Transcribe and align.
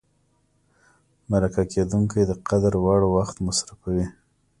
مرکه 1.29 1.63
کېدونکی 1.73 2.21
د 2.27 2.31
قدر 2.47 2.73
وړ 2.83 3.01
وخت 3.15 3.35
مصرفوي. 3.47 4.05